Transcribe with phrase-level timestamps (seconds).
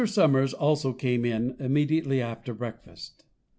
[0.03, 3.23] Somers also came in immediately after breakfast.